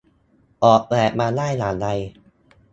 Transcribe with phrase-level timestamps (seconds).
[0.63, 1.87] ออกแบบมาได้อย่างไร